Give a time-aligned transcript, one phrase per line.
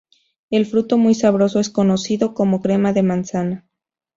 [0.49, 3.67] El fruto, muy sabroso, es conocido como "crema de manzana".